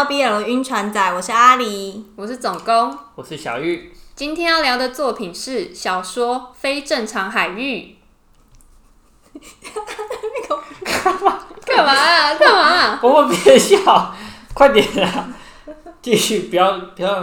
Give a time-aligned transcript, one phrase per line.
[0.00, 3.92] 到 BL 晕船仔，我是阿狸，我是总工，我是小玉。
[4.14, 7.96] 今天要聊的作品是小说《非正常海域》。
[11.04, 11.40] 干嘛？
[11.66, 12.34] 干嘛啊？
[12.34, 12.98] 干嘛？
[13.02, 14.14] 我们别笑，
[14.54, 15.28] 快点啊！
[16.00, 17.22] 继续，不要不要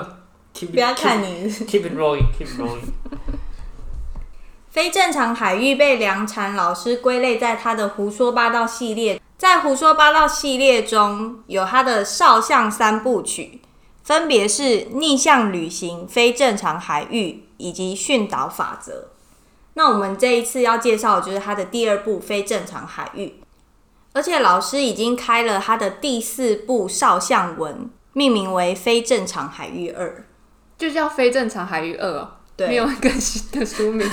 [0.54, 2.92] ，keep 不要看你 keep it rolling，keep rolling。
[4.70, 13.62] 非正常海域被梁禅老师归类在他的胡说八道系列，在胡说八道系列中有他的少相三部曲，
[14.04, 19.10] 分别是逆向旅行、非正常海域以及训导法则。
[19.76, 23.28] 那我们这一次要介绍的就是他的第二部《非正常海域》，
[24.14, 30.08] 而且老师已经开了他的第四部少相文，命名为《非正常海域二》，
[30.80, 34.10] 就叫《非正常海域二》哦，对没有更新的书名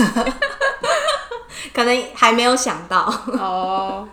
[1.73, 3.07] 可能还没有想到。
[3.39, 4.07] 哦。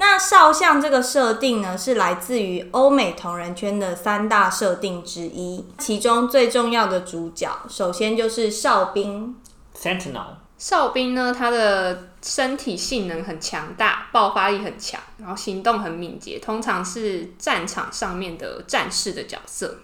[0.00, 9.36] 那少相这个设定呢，是来自于欧美同人圈的三大设定之一，其中最重要的主角，首先就是哨兵。
[9.78, 19.80] Sentinel，哨兵呢，他的身体性能很强大，爆发力很强，然后行动很敏捷，通常是战场上面的战士的角色。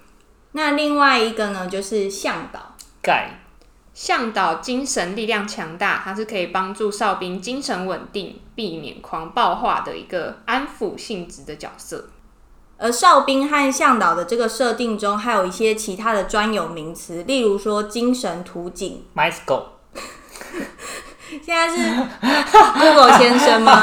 [0.52, 2.74] 那另外一个呢，就是向导。
[3.02, 3.45] 盖
[3.96, 12.10] 向导精神力量强大，它是可以帮助哨兵精神稳定，避免狂暴化的一个安抚性质的角色。
[12.76, 19.02] 而哨兵和向导的这个设定中，还有一些其他的专有名词，例如说精神图景。
[19.14, 19.72] m y s c o
[21.42, 21.76] 现在是
[22.78, 23.82] Google 先生吗？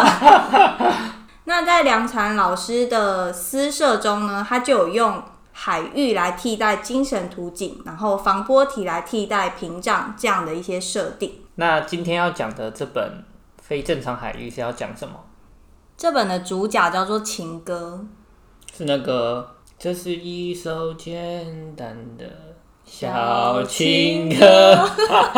[1.45, 5.23] 那在梁禅老师的私设中呢，他就有用
[5.65, 11.39] 海域来替代精神图景，然后防波堤来替代屏障这样的一些设定。
[11.55, 13.23] 那今天要讲的这本
[13.63, 15.13] 《非正常海域》是要讲什么？
[15.95, 18.05] 这本的主角叫做情歌，
[18.75, 22.25] 是那个，这是一首简单的
[22.83, 24.89] 小情歌。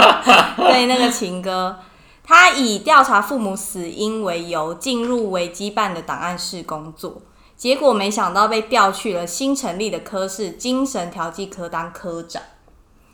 [0.58, 1.78] 对那个情歌，
[2.24, 7.22] 他以调查父母死因为由进入维基办的档案室工作，
[7.58, 12.42] 结果没想到被调去了新成立的科室精神调剂科当科长。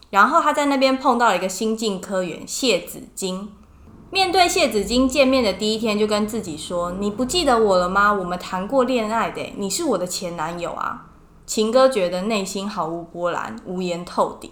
[0.09, 3.51] 然后他在那边碰到了一个新进科员谢子金。
[4.09, 8.11] 面对谢子金见面的第一天，就跟自己说：“你不记得我了吗？
[8.11, 11.05] 我们谈过恋爱的，你是我的前男友啊。”
[11.47, 14.51] 情歌觉得内心毫无波澜，无言透顶。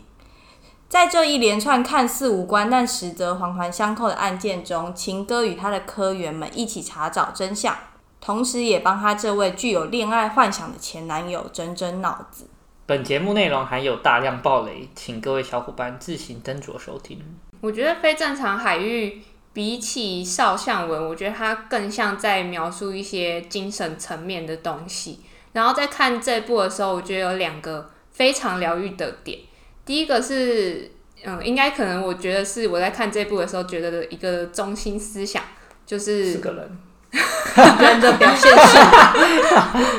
[0.87, 7.75] 在这一连串看似无关但实则环环相扣的案件中，情歌与他的科员们一起查找真相，
[8.21, 12.47] 同时也帮他这位具有恋爱幻想的前男友整整脑子。
[12.85, 17.21] 本节目内容含有大量暴雷，请各位小伙伴自行斟酌收听。
[17.61, 19.21] 我觉得非正常海域
[19.53, 25.19] 比起少相文，我觉得它更像在描述一些精神层面的东西。
[25.53, 29.39] 然后在看这部的时候，我觉得有两个非常疗愈的点。
[29.85, 30.91] 第一个是，
[31.23, 35.43] 嗯，应该可能我觉得是我在看这部的时候觉得的一个中心思想，
[35.85, 36.77] 就是四个人，
[37.11, 38.81] 人的表现性。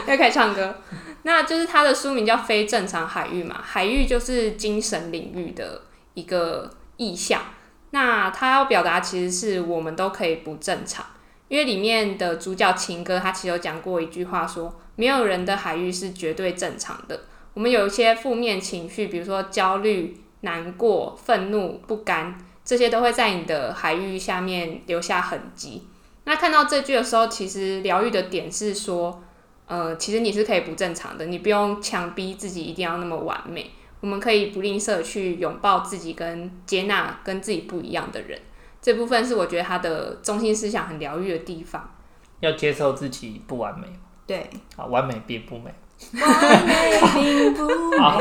[0.06, 0.76] 要开始唱歌，
[1.22, 5.82] 那就是他的书名叫《非正常海域》嘛，海域就是精神领域的
[6.14, 7.42] 一个意象。
[7.90, 11.04] 那他要表达其实是我们都可以不正常，
[11.48, 17.22] 因为里面的主角情歌他其实有讲过一句话说，没有人的海域是绝对正常的。
[17.52, 25.88] 我们有一些负面情绪，比如说焦虑、难过、愤怒、不甘，这些都会在你的海域下面留下痕迹。
[26.24, 29.22] 那看到这句的时候，其实疗愈的点是说，
[29.66, 33.70] 呃，其实你是可以不正常的，你不用强逼自己一定要那么完美。
[34.00, 38.38] 我们可以不吝啬去拥抱自己，跟接纳跟自己不一样的人。
[38.80, 41.92] 这部分是我觉得他的中心思想很疗愈的地方。
[42.40, 43.86] 要接受自己不完美
[44.26, 45.70] 对，啊，完美并不美。
[46.14, 47.68] 完美并不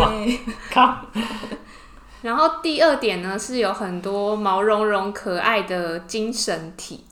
[0.09, 0.39] 美。
[0.69, 0.97] 靠，
[2.21, 7.05] 然后第二点呢，是有很多毛茸茸可爱的精神体。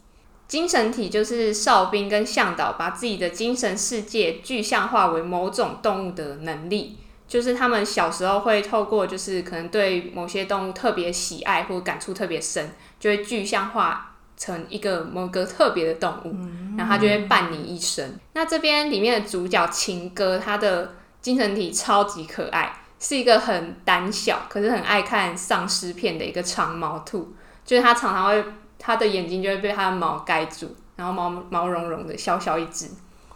[0.47, 6.97] 精神体就是哨兵跟向导把自己的精神世界具象化为某种动物的能力，
[7.27, 16.35] 就是他们小时候会透过就是可能对某些动物特别喜爱或感触特别深，就会具象化成一个某个特别的动物，
[16.77, 18.17] 然后它就会伴你一生。
[18.33, 27.33] 那这边里面的主角情歌，他的精神体超级可爱，是一个很胆小，可是很爱看丧尸片的一个长毛兔，
[27.65, 28.45] 就是他常常会，
[28.79, 32.89] 它的眼睛就会被它的毛盖住，然后毛毛茸茸的，小小一只。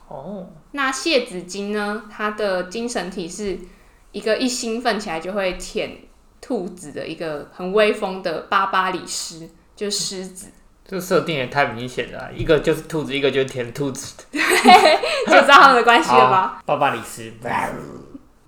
[0.08, 2.04] 哦，那谢子金呢？
[2.12, 3.58] 它的精神体是
[4.12, 5.98] 一个一兴奋起来就会舔
[6.42, 10.48] 兔子的一个很威风的巴巴里狮，就是狮子，
[10.86, 14.16] 这个设定也太明显了啊，一个就是兔子，一个就是舔兔子。
[14.34, 16.62] 就知道他们的关系了吧？
[16.68, 17.32] 巴巴里斯，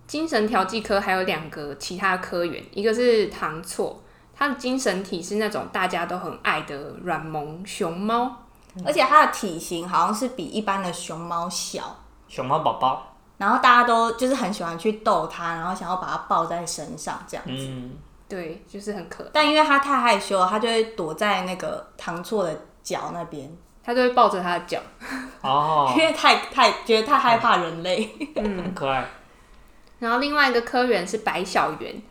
[0.05, 4.02] 精神调剂科还有两个其他科员，一个是糖错，
[4.43, 8.29] 它的精神体是那种大家都很爱的软萌熊猫，
[8.85, 11.95] 而且它的体型好像是比一般的熊猫小，
[12.27, 17.43] 熊猫宝宝，然后大家都就是很喜欢去逗它，然后想要把它抱在身上这样。
[17.47, 17.93] 嗯，
[18.27, 22.53] 对，就是很可爱，但因为它太害羞了，它就会躲在那个糖醋的
[22.83, 23.49] 脚那边，
[23.81, 24.77] 它就会抱着它的脚。
[25.39, 25.89] 哦。
[25.95, 28.13] 因，为太太觉得太害怕人类。
[28.35, 29.07] 很可爱。
[29.99, 32.01] 然后另外一个科员是白小圆，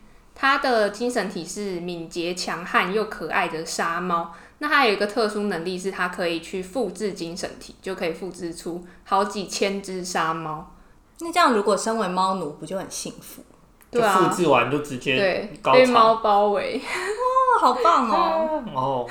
[0.43, 4.33] 它的精神体是敏捷、强悍又可爱的沙猫。
[4.57, 10.75] 那它有一个特殊能力，是它可以去复制精神体，就可以复制出好几千只沙猫。
[11.21, 13.41] 那这样如果身为猫奴，不就很幸福？
[13.89, 16.81] 就对啊复制完就直接对，被猫包围。
[16.83, 18.63] 哦，好棒哦！
[18.75, 19.09] 哦，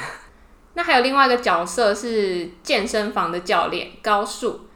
[0.75, 4.69] 那还有另外一个角色是健身房的教练高树，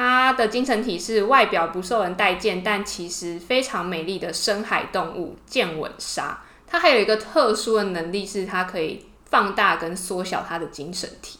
[0.00, 6.38] 他的精神体是外表不受人待见，但其实非常美丽的深海动物剑吻鲨。
[6.66, 11.38] 它还有一个特殊的能力，是它可以放大跟缩小它的精神体。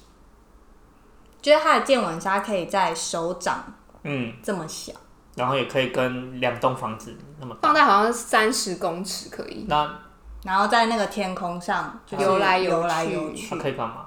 [1.40, 3.64] 觉得它的见吻鲨可以在手掌
[4.02, 4.92] 嗯，这么小，
[5.36, 7.56] 然后也可以跟两栋房子那么。
[7.62, 9.90] 放大好像三十公尺可以，那
[10.44, 14.04] 然后在那个天空上游来游游来游去它，可以干嘛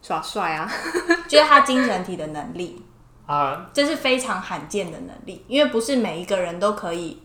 [0.00, 0.70] 耍帅啊！
[1.28, 2.82] 就是它精神体的能力，
[3.30, 3.70] 啊？
[3.72, 7.22] 这是非常罕见的能力，因为不是每一个人都可以，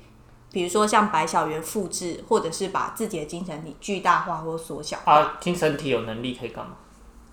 [0.52, 5.14] 比如说像白小圆复制，或者是把自己的精神体巨大化或缩小化。
[5.14, 6.74] 啊，精神体有能力可以干嘛？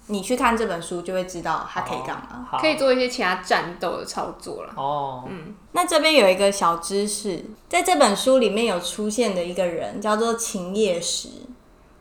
[0.06, 2.58] 你去看这本书就会知道它可以干嘛。
[2.58, 4.72] 可以做一些其他战斗的操作了。
[4.76, 11.28] 哦，嗯那这边有一个小知识，在这本书里面有出现的一个人叫做秦叶石，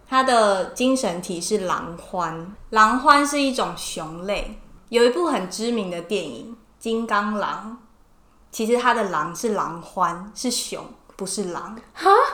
[0.09, 4.57] 他的精神体是狼獾，狼獾是一种熊类。
[4.91, 7.77] 有一部很知名的电影《金刚狼》，
[8.51, 10.85] 其实它的狼是狼獾，是熊，
[11.15, 11.79] 不是狼，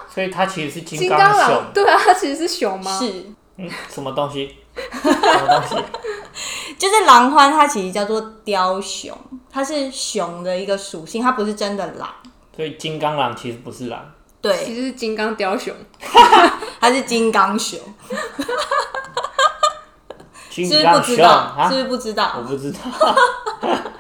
[0.10, 2.98] 所以它其实是金金刚狼，，对啊，它其实是熊吗？
[2.98, 3.28] 是
[3.58, 4.56] 嗯，什么东西？
[4.74, 5.76] 什么东西？
[6.80, 9.16] 就是狼獾，它其实叫做雕熊，
[9.52, 12.10] 它是熊的一个属性，它不是真的狼。
[12.56, 14.04] 所以金刚狼其实不是狼，
[14.42, 15.76] 对，其实是金刚雕熊。
[16.82, 18.48] 它是金刚熊，金
[20.66, 21.30] 是不是不知道？
[21.30, 22.34] 啊是不，是不知道？
[22.38, 22.80] 我不知道。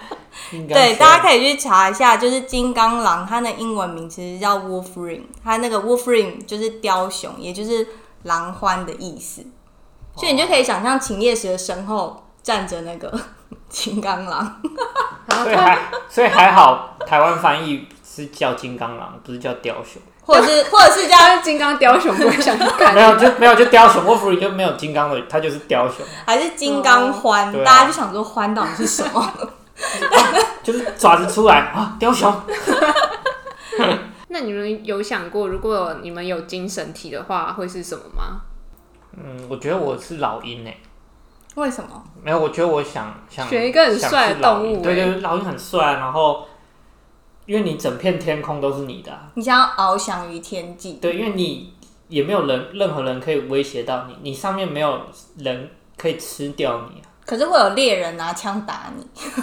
[0.50, 7.86] 对，大家可以去查一下，就是金刚狼，它的英文名其实叫 Wolverine，它那个 Wolverine 就是雕熊，也就是
[8.24, 9.46] 狼獾的意思。
[10.16, 13.20] 所以你就可以想象秦叶石的身后站着那个
[13.68, 14.62] 金刚狼。
[15.28, 20.02] 所以还所以还好，台湾翻译是叫金刚狼，不是叫雕熊。
[20.28, 23.02] 或者是 或者是这样，金刚雕熊不会想去看没。
[23.02, 29.34] 有就没有就雕熊，沃弗里就没有金刚的，它就是雕熊，还是金刚獾，对啊大家就想说獾到底是什么？
[30.62, 32.34] 就是爪子出来啊，雕熊。
[34.30, 38.42] 那你们有想过，如果你们有精神体的话，会是什么吗？
[39.16, 40.78] 嗯，我觉得我是老鹰诶、
[41.56, 42.04] 为什么？
[42.22, 46.46] 没有，我觉得我想想选一个很帅的动物对对，老鹰很帅，然后
[47.48, 51.00] 因为你整片天空都是你的啊、你想要翱翔于天际？
[51.00, 51.74] 对，因为你
[52.10, 55.02] 也没有人任何人可以威胁到你，你上面没有
[55.38, 57.08] 人可以吃掉你、啊。
[57.26, 59.08] 可是会有猎人拿枪打你。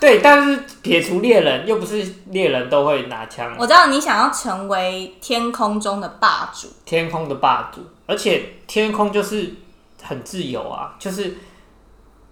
[0.00, 9.54] 对，但是撇除猎人，又不是猎人都会拿枪，我知道你想要成为天空中的霸主，天空的霸主，而且天空就是
[10.02, 11.36] 很自由啊，就是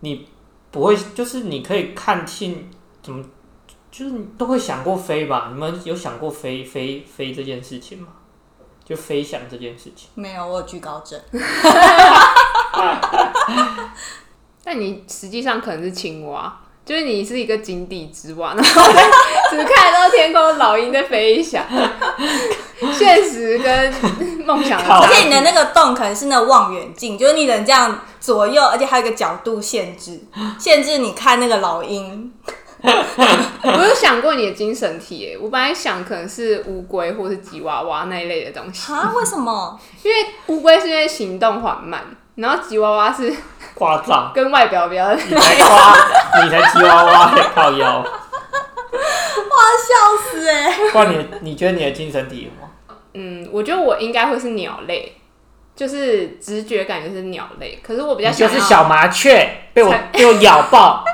[0.01, 0.27] 你
[0.71, 2.71] 不会，就是你可以看清
[3.03, 3.25] 怎么，
[3.91, 5.49] 就是你都会想过飞吧？
[5.53, 8.09] 你们有想过飞飞飞这件事情吗？
[8.85, 11.21] 就飞翔这件事情，没有，我有惧高症。
[14.65, 18.83] 但你实际上可能是青蛙，就是你是一个井底之蛙，然后
[19.51, 21.63] 只看到天空老鹰在飞翔，
[22.93, 23.93] 现实跟
[24.45, 30.21] 梦想而且你的那个洞可能是那个望远镜，就是你能这样左右，而且还有一个角度限制，
[30.59, 32.33] 限制你看那个老鹰。
[32.81, 39.13] 我有想过你的精神体耶，我本来想可能是乌龟或是吉娃娃那一类的东西，啊？
[39.17, 39.77] 为什么？
[40.05, 42.01] 因为乌龟是因为行动缓慢，
[42.37, 43.35] 然后吉娃娃是
[43.75, 45.97] 夸张，跟外表比较，你才夸，
[46.45, 48.05] 你才吉娃娃，靠腰。
[49.89, 52.69] 笑死哎、不然你你觉得你的精神体有吗？
[53.15, 55.15] 嗯，我觉得我应该会是鸟类，
[55.75, 61.05] 就是直觉感觉是鸟类，可是我比较你就是小麻雀，被我 被我咬爆，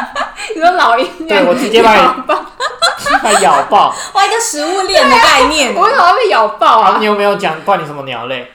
[0.54, 2.44] 你说老鹰，对我直接把你咬爆，
[3.22, 3.94] 把你咬爆。
[4.14, 5.74] 哇，一个食物链的概念。
[5.74, 7.04] 我为什么要被咬爆啊，啊你？
[7.06, 7.60] 有没有讲？
[7.62, 8.50] 不然你什么鸟类？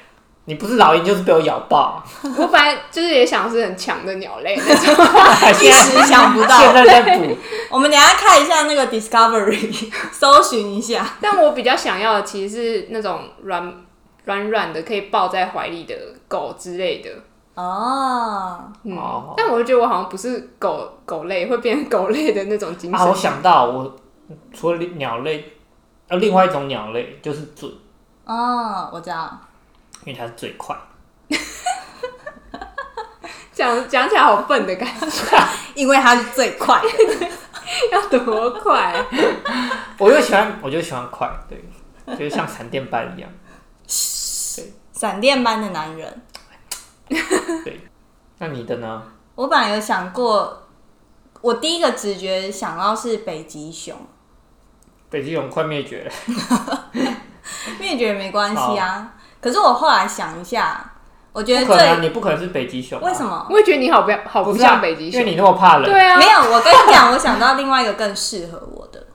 [0.50, 2.02] 你不是老鹰就是被我咬爆，
[2.38, 5.06] 我本来就是也想是很强的鸟类那种，
[5.62, 6.58] 一时想不到。
[6.58, 7.38] 现在在补，
[7.70, 11.06] 我们等下看一下那个 Discovery， 搜寻一下。
[11.20, 13.74] 但我比较想要的其实是那种软
[14.24, 15.94] 软软的，可以抱在怀里的
[16.30, 17.10] 狗之类的。
[17.56, 22.98] 哦，嗯，哦但我就觉得我好像不是狗狗类，会变成狗类的那种精神。
[22.98, 23.94] 啊，我想到我
[24.54, 25.44] 除了鸟类，
[26.08, 27.70] 呃，另外一种鸟类就是准，
[28.26, 29.38] 哦，我知道。
[30.08, 30.74] 因为它是最快。
[33.52, 35.38] 讲讲起来好笨的感觉，
[35.76, 36.88] 因为它是最快的。
[37.92, 39.06] 要多快、啊？
[39.98, 41.62] 我就喜欢，我就喜欢快，对，
[42.16, 43.30] 就是像闪电般一样。
[44.94, 46.22] 闪电般的男人。
[47.10, 47.82] 对，
[48.38, 49.04] 那你的呢？
[49.36, 50.70] 我本来有想过，
[51.42, 53.94] 我第一个直觉想到是北极熊，
[55.10, 56.12] 北极熊快灭绝了，
[57.78, 59.16] 灭绝没关系啊。
[59.42, 60.94] 可是我后来想一下，
[61.34, 63.06] 我觉得不可能你不可能是北极熊啊。
[63.06, 63.48] 为什么？
[63.50, 65.86] 我也觉得你好不要好不不是啊像北极熊，因为你那么怕冷。
[65.86, 69.08] 对啊，没有，我跟你讲，我想到另外一个更适合我的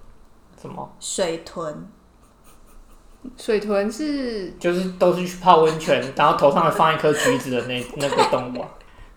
[0.60, 0.94] 什么？
[1.00, 1.88] 水豚。
[3.36, 8.68] 水豚是就是都是去泡温泉，然后头上放一颗橘子的那 那个动物啊。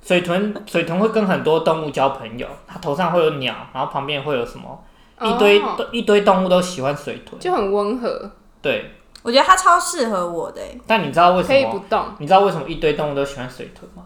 [0.03, 4.83] 水豚，水豚会跟很多动物交朋友，它头上会有鸟，然后旁边会有什么
[5.21, 7.39] 一堆、哦一堆动物都喜欢水豚。
[7.41, 8.29] 就很温和，
[8.61, 8.91] 对，
[9.25, 11.79] 我觉得它超适合我的、欸，但你知道为什么可以不？
[11.89, 12.05] 动。
[12.19, 14.05] 你知道为什么一堆动物都喜欢水豚吗？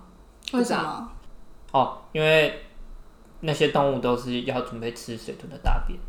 [0.53, 1.11] 为什么？
[1.73, 2.63] 哦，因为
[3.41, 5.99] 那些动物都是要准备吃水豚的大便，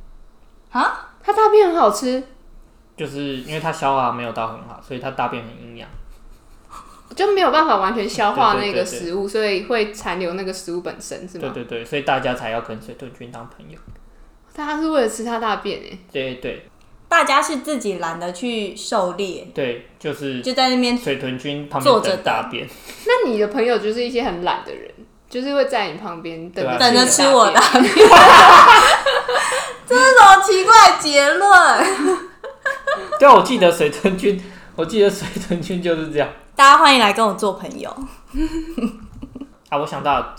[0.71, 1.11] 啊？
[1.21, 2.23] 它大便很好吃，
[2.97, 5.89] 就是因为它消化没有到很好，所以它大便很营养。
[7.17, 11.51] 就没有办法完全消化那个食物，所以会残留那个食物本身，是吗？
[11.53, 13.77] 对对对，所以大家才要跟水豚君当朋友。
[14.55, 16.71] 大家是为了吃它大便诶，对对
[17.11, 22.65] 大家是自己懒得去狩猎，对，就是就在那边水豚君旁坐着等大便。
[23.05, 24.89] 那你的朋友就是一些很懒的人，
[25.29, 27.93] 就是会在你旁边等着对啊等着吃我的大大便。
[29.89, 32.31] 这是什么奇怪的结论？
[33.19, 34.41] 对啊，我记得水豚君，
[34.77, 37.91] 我记得水豚君就是这样大家欢迎来跟我做朋友。
[39.69, 39.77] 啊。
[39.79, 40.33] 我想到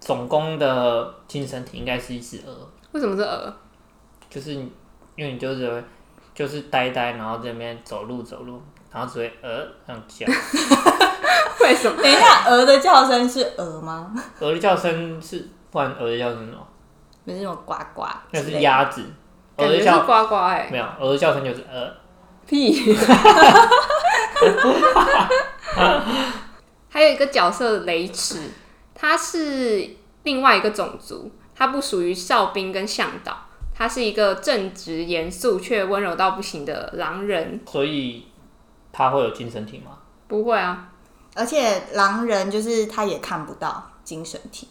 [0.00, 2.94] 总攻的精神体应该是一只鹅，便。
[2.94, 3.54] 为什么是鹅？
[4.28, 4.72] 就是你
[5.20, 5.84] 因为你就是会
[6.34, 10.26] 就是呆呆，然后这边走路走路，然后只会呃这样叫。
[11.60, 12.02] 为什么？
[12.02, 14.10] 等一下，鹅的叫声是鹅吗？
[14.38, 16.66] 鹅的叫声是，不然鹅的叫声是什么？
[17.26, 19.04] 不是那种呱呱那，是鸭子。
[19.58, 21.92] 鹅叫呱呱哎、没有，鹅的叫声就是呃。
[22.46, 22.96] 屁。
[26.88, 28.38] 还有一个角色雷池，
[28.94, 29.86] 他是
[30.22, 33.36] 另外一个种族，他不属于哨兵跟向导，
[33.80, 37.58] 他是一个正直严肃却温柔到不行的狼人。
[37.66, 38.26] 所以
[38.92, 39.92] 他会有精神体吗？
[40.28, 40.92] 不会啊，
[41.34, 44.68] 而且狼人就是他也看不到精神体，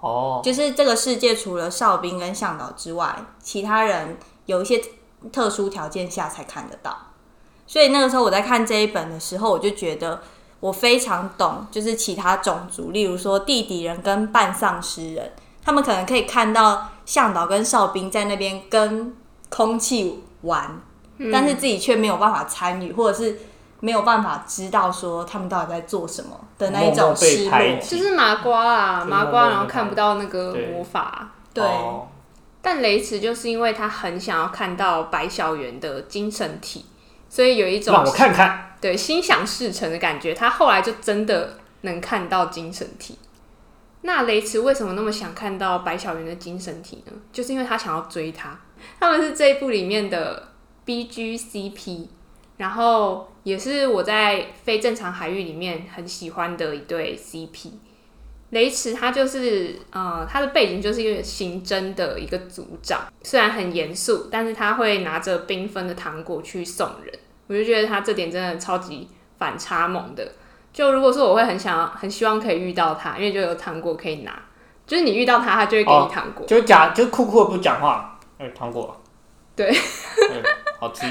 [0.00, 4.82] 哦，就是这个世界除了哨兵跟向导之外，其他人有一些
[5.32, 7.12] 特殊条件下才看得到。
[7.68, 10.20] 所以那个时候我在看这一本的时候，我就觉得
[10.58, 15.32] 我非常懂，就是其他种族，例如说地底人跟半丧尸人，
[15.64, 19.16] 他们可能可以看到向导跟哨兵在那边跟
[19.48, 20.80] 空气玩，
[21.32, 23.38] 但是自己却没有办法参与，或者是
[23.80, 27.44] 没有办法知道说他们到底在做什么的那一种失落。
[27.44, 31.32] 被排挤就是麻瓜啊，麻瓜，然后看不到那个魔法。
[31.52, 32.08] 对，哦
[32.60, 36.86] 但雷池就是因为他很想要看到白小圆的精神体，
[37.28, 38.76] 所以有一种让我看看。
[38.80, 40.34] 对心想事成的感觉。
[40.34, 43.18] 他后来就真的能看到精神体。
[44.06, 47.12] 那雷池为什么那么想看到白小圆的精神体呢？
[47.32, 48.60] 就是因为他想要追她。
[49.00, 50.50] 他们是这一部里面的
[50.84, 52.08] BGCP，
[52.58, 57.70] 然后也是我在非正常海域里面很喜欢的一对 CP。
[58.50, 67.18] 雷池他就是呃，他的背景就是一个刑侦的一个组长，虽然很严肃，但是他会拿着缤纷的糖果去送人。
[67.46, 69.08] 我就觉得他这点真的超级
[69.38, 70.30] 反差萌的。
[70.74, 74.36] 就如果说我会很想要、很希望可以遇到他，因为就有糖果可以拿，
[74.84, 76.44] 就是你遇到他，他就会给你糖果。
[76.46, 79.00] 就假就酷酷的不讲话，哎、糖果，
[79.54, 80.42] 对嗯，
[80.80, 81.06] 好吃，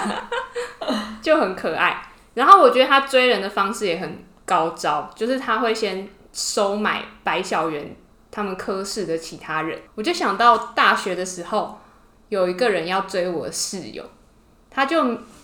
[1.22, 2.06] 就很可爱。
[2.34, 7.96] 然后我觉得他追人的方式也很高招，就是他会先收买白小圆
[8.30, 9.80] 他们科室的其他人。
[9.94, 11.80] 我就想到大学的时候，
[12.28, 14.04] 有一个人要追我的室友，
[14.70, 15.02] 他就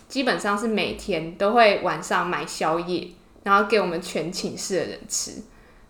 [0.09, 3.09] 基本上是每天都会晚上买宵夜，
[3.43, 5.33] 然后给我们全寝室的人吃。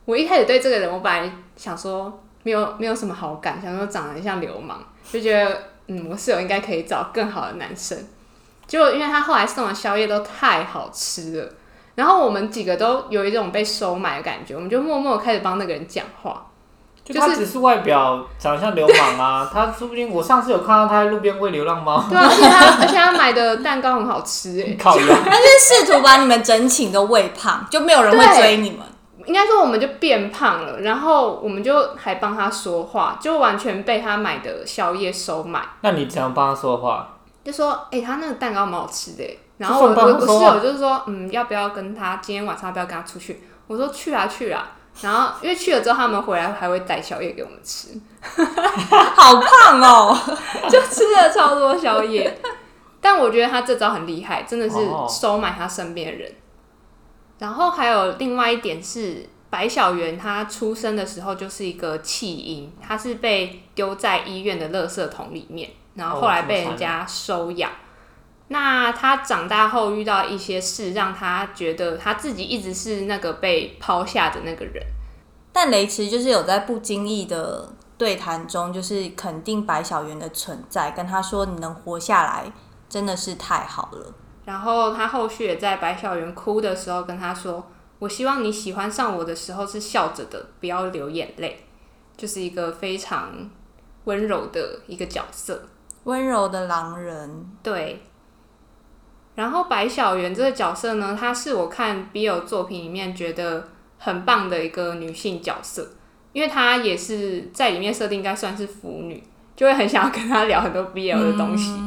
[0.04, 4.78] 我一开始对这个人，我本来想说没有没有什么好感，想说长得很像流氓，
[5.12, 7.98] 就觉得嗯，我室友应该可以找更好的男生。
[8.66, 11.52] 结果因为他后来送的宵夜都太好吃了，
[11.94, 16.46] 然后我们几个都有一种被收买的感觉，我们就默默开始帮那个人讲话。
[17.06, 24.76] 就就是他只是外表长得像流氓啊， 他说不定我上次有看到他在路边喂流浪猫，对啊，而且他而且他买的蛋糕很好吃 哎。
[24.76, 28.80] 他就是试图把你们整寝都喂胖，就没有人会追你们。
[29.24, 35.60] 应该说我们就变胖了，然后我们就还帮他说话，就完全被他买的宵夜收买。
[35.82, 37.08] 那你怎样帮他说话？
[37.44, 39.38] 就说，哎、他那个蛋糕蛮好吃的耶。
[39.58, 43.42] 然后我就我我室友就是说，嗯，要不要跟他今天晚上要不要跟他出去？
[43.66, 44.72] 我说去啊去啊。
[45.02, 47.88] 然后因为去了之后，他们回来还会带宵夜给我们吃，
[49.14, 50.16] 好胖哦！
[50.70, 52.38] 就吃了超多宵夜。
[53.00, 56.32] 但我觉得他这招很厉害，真的是哦收买他身边的人。
[57.38, 67.70] 然后还有另外一点是，白小圆他出生的时候就是一个弃婴，他是被丢在医院的垃圾桶里面，然后后来被人家收养。
[68.48, 74.82] 那他长大后遇到一些事，让他觉得他自己一直是那个被抛下的那个人。
[75.52, 82.52] 但雷池就是有在不经意的对谈中，就是肯定白小圆的存在，跟他说你能活下来
[82.88, 84.14] 真的是太好了。
[84.44, 87.66] 然后他后续也在白小圆哭的时候跟他说
[87.98, 91.66] ：“我希望你喜欢上我的时候是笑着的，不要流眼泪。”
[92.16, 93.50] 就是一个非常
[94.04, 95.62] 温柔的一个角色。
[96.04, 98.02] 温柔的狼人，对。
[99.36, 105.88] 然后白小圆这个角色呢，她是我看 BL 作品里面觉得很棒的一个女性角色，
[106.32, 109.22] 因为她也是在里面设定应该算是腐女，
[109.54, 111.72] 就会很想要跟她聊很多 BL 的东西。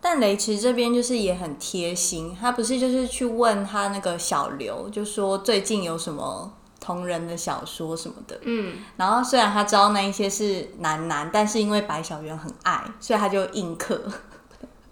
[0.00, 8.38] 但雷池这边就是也很贴心，他不是就是去问他那个小刘，就说最近有什么同人的小说什么的。
[8.42, 13.98] 嗯，然后虽然他知道那一些是男男，但是因为白小圆很爱，所以他就硬磕。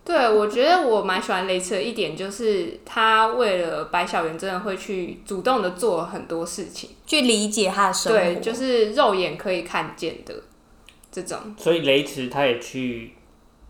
[0.04, 8.18] 对，我觉得我蛮喜欢雷池的一点就是，他为了白小圆真的会去主动的做很多事情，去理解他的生活。
[8.18, 10.34] 对，就是肉眼可以看见的
[11.12, 11.38] 这种。
[11.56, 13.14] 所以雷池他也去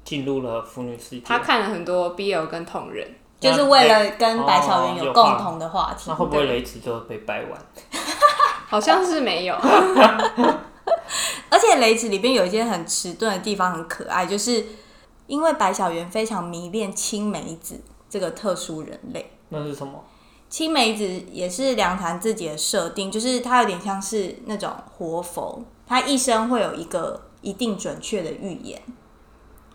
[0.04, 1.22] 进入了腐女世界。
[1.24, 3.07] 他看了很多 BL 跟同人，
[3.38, 6.04] 就是为了跟白小圆哦有有共同的话题。
[6.09, 7.61] 那会不会雷池就被掰弯？
[8.66, 9.54] 好像是没有。
[11.50, 14.64] 而且雷池里边有一些很迟钝的地方，很可爱，就是
[15.26, 19.32] 因为白小圆非常迷恋青梅子这个特殊人类。
[19.48, 20.04] 那是什么？
[20.48, 28.80] 青梅子也是凉潭自己的设定，就是他有点像是那种活佛，他一生会有一个一定准确的预言。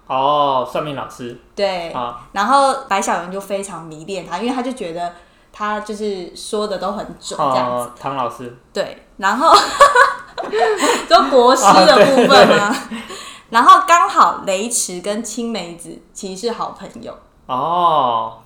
[0.06, 5.16] 哦，算命老师对，啊，然后白小圆就非常迷恋他，因为他就觉得
[5.52, 7.90] 他就是说的都很准这样子。
[7.90, 9.54] 哦，唐老师对，然后
[11.10, 12.76] 就国师的部分吗？
[13.50, 17.18] 然后刚好雷池跟青梅子其实是好朋友。
[17.48, 18.40] 哦，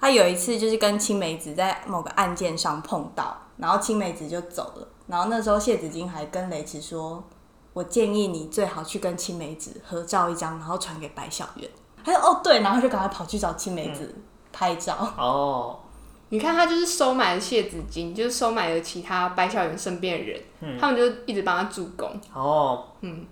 [0.00, 4.88] 他有一次就是跟青梅子在某个案件上碰到，然后青梅子就走了。
[5.08, 7.22] 然后那时候谢子金还跟雷池说
[7.72, 11.68] ：“我建议你最好去跟青梅子合照一张，然后传给白小圆。”
[12.04, 14.14] 他说：“哦，对。”然后就赶快跑去找青梅子
[14.52, 14.94] 拍照。
[15.16, 15.78] 哦，
[16.28, 22.20] 你看他就是收买了谢子金，就是收买了其他白小圆身边的人，他们就一直帮他助攻。
[22.32, 23.26] 哦，嗯，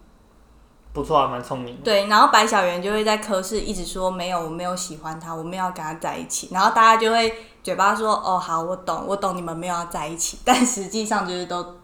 [0.94, 1.82] 不错啊，蛮聪明的。
[1.82, 11.74] 对，然后白小圆就会在科室一直说：“没有，我没有喜欢他，我没有要跟他在一起。”然后大家就会嘴巴说：“哦，好，我懂，我懂你们没有要在一起。”但实际上就是都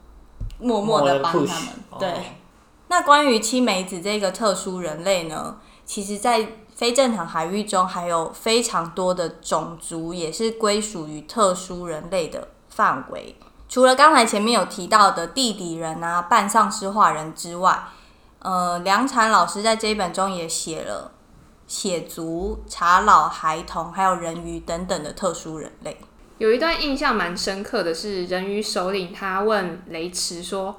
[0.58, 1.68] 默默的帮他们。
[1.98, 2.08] 对。
[2.08, 2.14] 哦
[2.92, 6.44] 那关于青梅子这个特殊人类呢，其实在
[6.74, 13.36] 非正常海域中还有非常多的种族也是归属于特殊人类的范围。
[13.68, 17.80] 除了刚才前面有提到的地底人啊、半丧尸化人之外，
[18.40, 21.12] 呃，梁禅老师在这一本中也写了
[21.66, 25.96] 血族、茶老、孩童还有人鱼等等的特殊人类。
[26.38, 30.74] 有一段印象蛮深刻的是，人鱼首领他问雷池说：“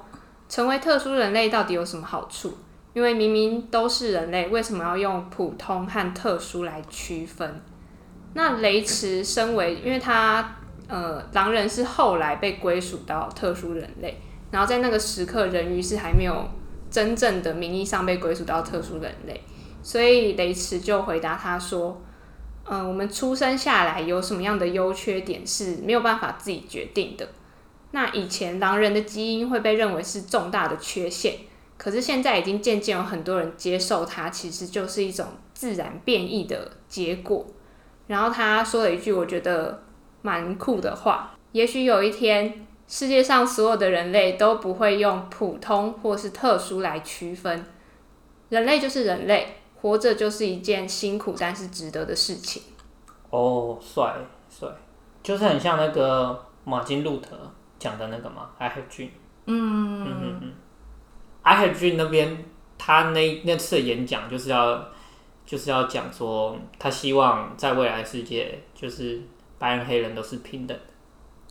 [0.48, 2.58] 成为特殊人类到底有什么好处？
[2.94, 7.62] 因为明明都是人类，为什么要用普通和特殊来区分？”
[8.34, 10.56] 那雷池身为，因为他
[10.88, 14.20] 呃狼人是后来被归属到特殊人类，
[14.50, 16.44] 然后在那个时刻，人鱼是还没有
[16.92, 19.40] 真正的名义上被归属到特殊人类，
[19.82, 22.00] 所以雷池就回答他说。
[22.64, 27.28] 嗯，我们出生下来有什么样的优缺点是没有办法自己决定的。
[27.90, 31.34] 那以前狼人的基因会被认为是重大的缺陷，
[31.76, 37.44] 可是现在已经渐渐有很多人接受它，其实就是一种自然变异的结果。
[38.06, 39.82] 然后他说了一句我觉得
[40.22, 47.64] 蛮酷的话：也许有一天，世界上所有的人类都不会用普通或是特殊来区分，
[48.48, 49.56] 人类就是人类。
[49.80, 52.62] 活着就是一件辛苦但是值得的事情。
[53.30, 54.14] 哦，帅
[54.48, 54.68] 帅，
[55.24, 57.30] 就是很像那个马丁路德
[57.80, 59.08] 讲的那个嘛，I have dream。
[59.46, 60.52] 嗯嗯嗯嗯
[61.42, 62.44] ，I have dream 那边
[62.78, 64.86] 他那那次的演讲就是要
[65.44, 69.20] 就是要讲说，他希望在未来世界，就是
[69.58, 70.84] 白人黑人都是平等的。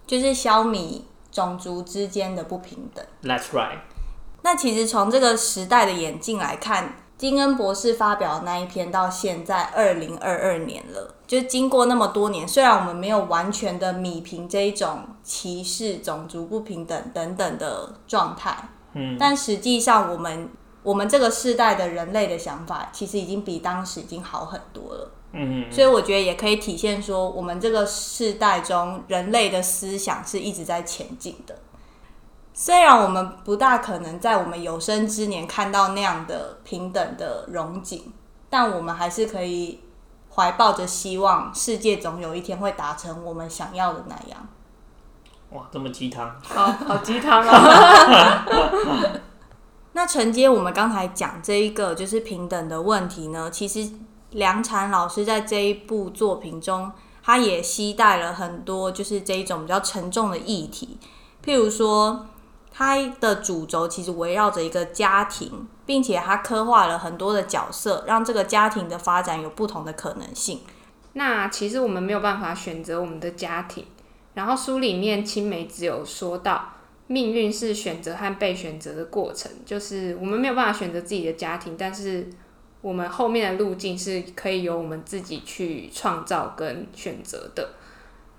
[0.07, 3.03] 就是消弭种族之间的不平等。
[3.23, 3.79] That's right。
[4.43, 20.49] 那其实从这个时代的眼镜来看，金恩博士发表的那一篇到现在二零二二年了，就经过那么多年，虽然我们没有完全的米平这一种歧视、种族不平等等等的状态，嗯，但实际上我们
[20.81, 25.11] 我们这个世代的人类的想法，其实已经比当时已经好很多了。
[25.33, 31.55] 嗯所以我觉得也可以体现说，我们这个世代中人类的思想是一直在前进的。
[32.53, 38.11] 虽然我们不大可能在我们有生之年看到那样的平等的荣景，
[38.49, 39.79] 但我们还是可以
[40.35, 44.47] 怀抱着希望，世界总有一天会达成我们想要的那样。
[45.51, 46.35] 哇，这么鸡汤。
[46.41, 48.45] 好好鸡汤啊！
[49.93, 53.91] 那承接我们刚才讲这一个就是平等的问题呢，其实
[54.31, 56.91] 梁禅老师在这一部作品中，
[57.23, 60.97] 他也携带了很多就是这一种比较沉重的议题，
[61.45, 62.27] 譬如说，
[62.71, 70.61] 他的主轴其实围绕着一个家庭，并且他刻画了很多的角色，让这个家庭的发展有不同的可能性。
[71.13, 73.85] 那其实我们没有办法选择我们的家庭。
[74.33, 76.75] 然后书里面青梅只有说到，
[77.07, 82.29] 命运是选择和被选择的过程，就是我们没有办法选择自己的家庭，但是
[82.81, 87.69] 我们后面的路径是可以由我们自己去创造跟选择的。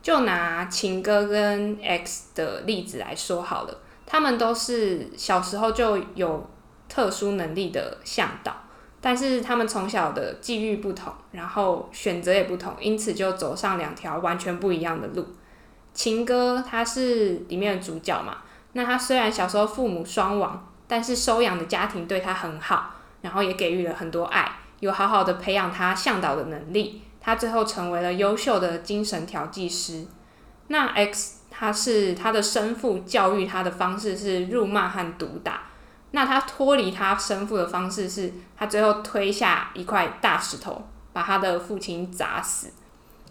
[0.02, 6.50] 就拿情歌跟 X 的例子来说好了，他们都是小时候就有
[6.88, 8.56] 特殊能力的向导。
[9.00, 15.26] 但是他们从小的际遇不同，然后选择也不同，因此就走上两条完全不一样的路。
[15.92, 18.38] 情歌他是里面的主角嘛，
[18.74, 27.02] 那他虽然小时候父母双亡，但是收养的家庭对他很好，然后也给予了很多爱，有好好的培养他向导的能力。
[27.20, 30.04] 他最后成为了优秀的精神调剂师。
[30.68, 35.62] 那 X 他是他的生父教育他的方式是辱骂和毒打。
[36.10, 42.70] 那他脱离他生父的方式是，他最后推下一块大石头，把他的父亲砸死。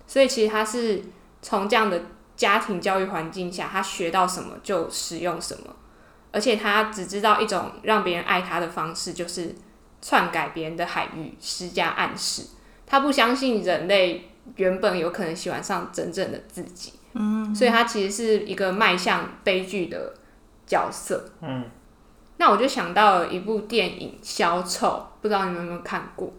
[0.08, 1.04] 所以其实他是
[1.42, 2.02] 从这样的
[2.36, 5.76] 家庭教育环境下，他学到什么就使用什么，
[6.32, 9.54] 而且他只知道一种让别人爱他的方式，就是
[10.02, 12.44] 篡改别人的海域，施加暗示。
[12.86, 20.14] 他不相信人类原本有可能喜欢上真正的自己，嗯，所以他其实是一个迈向悲剧的
[20.66, 21.64] 角色，嗯。
[22.38, 24.88] 那我就想到了一部电影《小丑》，
[25.22, 26.28] 不知道你们有没有看过？《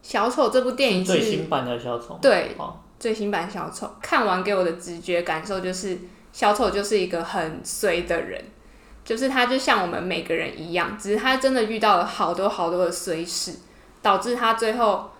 [0.00, 2.18] 小丑》这部电影最新版的小丑。
[2.22, 5.98] 对哦，最新版小丑，看完给我的直觉感受就是，
[6.32, 8.42] 小丑就是一个很衰的人，
[9.10, 13.52] 就是他就像我们每个人一样，只是他真的遇到了好多好多的衰事，
[14.00, 15.10] 导致他最后，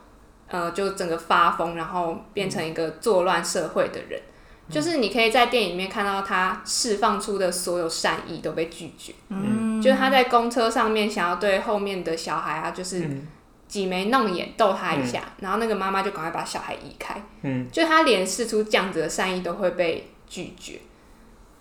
[0.46, 4.22] 呃，就整个发疯，然后变成一个作乱社会的人。
[4.68, 13.26] 就是你可以在电影里面看到他释放出的所有善意都被拒绝，嗯，就是他在公车上面想要对后面的小孩啊，就是嗯
[13.66, 17.20] 挤眉弄眼逗他一下，然后那个妈妈就赶快把小孩移开。
[17.42, 20.78] 嗯，就他连试出这样子的善意都会被拒绝，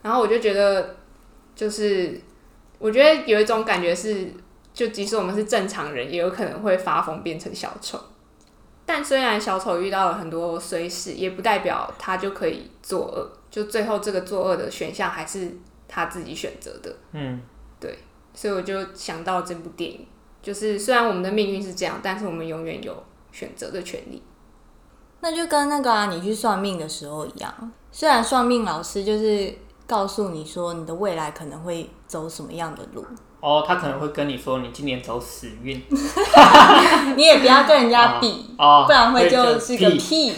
[0.04, 0.98] 然后我就觉得，
[1.60, 2.18] 就是
[2.78, 4.34] 我觉得有一种感觉是，
[4.74, 8.00] 就即使我们是正常人，也有可能会发疯变成小丑。
[8.86, 15.52] 但虽然小丑遇到了很多衰事，也不代表他就可以作恶，就最后这个作恶的选项还是
[15.86, 16.96] 他自己选择的。
[17.12, 17.42] 嗯，
[17.78, 18.00] 对
[18.34, 20.08] 所以我就想到这部电影，
[20.42, 24.24] 就是虽然我们的命运是这样，但是我们永远有选择的权利。
[25.20, 29.54] 那就跟那个啊，你去算命的时候一样，虽然算命老师就是
[29.90, 33.04] 告诉你说你的未来可能会走什么样的路，
[33.40, 35.84] 哦，他可能会跟你说你今年走死运。
[37.18, 40.36] 你也不要跟人家比，哦，不然会就是个屁。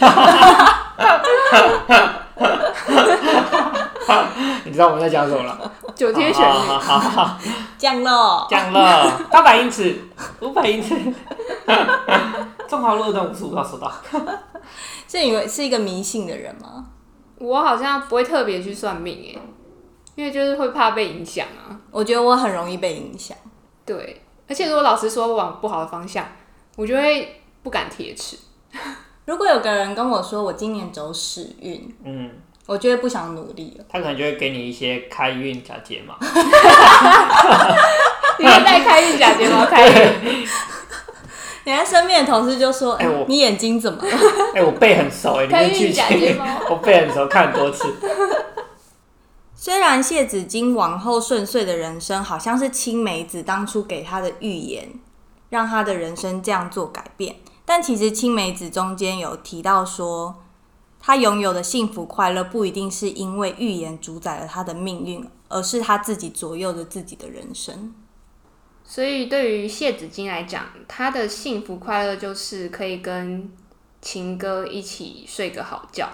[4.64, 5.70] 你知道我们在讲什么了？
[5.94, 7.38] 九天玄女，好好好好，
[7.76, 10.08] 降落，降了八百英尺，
[10.40, 10.96] 五百英尺。
[12.66, 13.92] 中华路段五十五要收到。
[15.06, 16.86] 是以为是一个迷信的人吗？
[17.42, 19.36] 我好像不会特别去算命诶，
[20.14, 21.76] 因为就是会怕被影响啊。
[21.90, 23.36] 我觉得我很容易被影响。
[23.84, 26.24] 对，而且如果老师说往不好的方向，
[26.76, 28.38] 我就会不敢贴齿。
[29.26, 32.30] 如果有个人跟我说我今年走屎运，嗯，
[32.66, 33.84] 我就会不想努力了。
[33.88, 36.16] 他可能就会给你一些开运假睫毛。
[38.38, 40.46] 你会戴开运假睫毛开运？
[41.64, 44.16] 人家身边的同事就说：“哎、哎我你眼睛怎么了
[44.54, 47.94] 哎、我背很熟哎、里面剧情毛我背很熟，看很多次。
[49.54, 54.88] ”虽然谢子金往后顺遂的人生，好像是青梅子当初给他的预言，
[55.50, 60.34] 让他的人生这样做改变，但其实青梅子中间有提到说，
[61.00, 67.94] 他拥有的幸福快乐不一定是因为预言主宰了他的命运，而是他自己左右着自己的人生。
[68.92, 73.50] 所以对于谢子金来讲，他的幸福快乐就是可以跟
[74.02, 76.10] 情歌一起睡个好觉。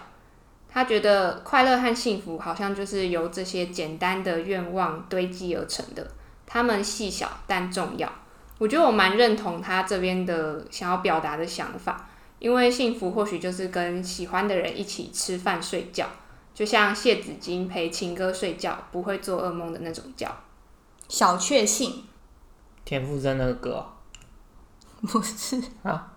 [0.68, 6.08] 他觉得快乐和幸福好像就是由这些简单的愿望堆积而成的，
[6.46, 8.08] 他们细小但重要。
[8.58, 16.06] 我觉得我蛮认同他这边的想要表达的想法，因为幸福或许就是跟喜欢的人一起吃饭睡觉，
[16.54, 20.28] 就像谢子金陪情歌睡觉，不会做噩梦的那种觉。
[21.08, 22.04] 小确幸
[22.88, 23.84] 田馥甄那个歌哦、
[25.06, 25.62] 不是。
[25.82, 26.10] 啊，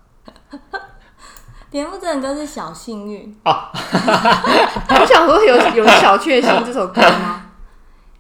[1.70, 7.48] 田馥甄的歌是小幸运， 我想说有有小确幸这首歌吗？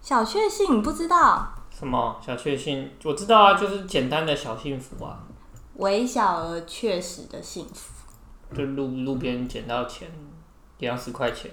[0.01, 2.91] 小确幸你不知道，什么小确幸？
[3.05, 5.19] 我知道啊，就是简单的小幸福啊，
[5.75, 8.03] 微小而确实的幸福，
[8.53, 10.11] 就路路边捡到钱，
[10.77, 11.49] 一样十块钱，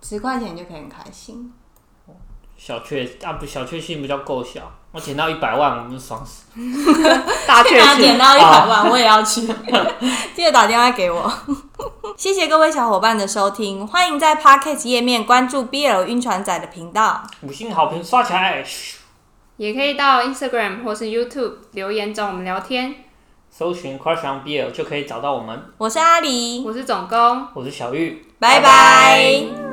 [0.00, 1.52] 十块钱就可以很开心。
[2.56, 6.46] 小确啊不小确幸不叫够小，我捡到一百万，我们爽死。
[7.46, 8.18] 大确他捡幸。
[8.18, 9.42] 到一百万，我也要去，
[10.34, 11.32] 记得打电话给我。
[12.16, 17.22] 谢谢各位小伙伴的收听，欢迎在 Podcast 页面关注 BL 晕船仔的频道。
[17.42, 18.98] 五星好评刷起来，嘘
[19.56, 22.96] 也可以到 Instagram 或是 YouTube 留言找我们聊天。
[23.48, 25.62] 搜寻 Crush on BL 就可以找到我们。
[25.78, 29.69] 我是阿狸，我是总工，我是小玉，拜拜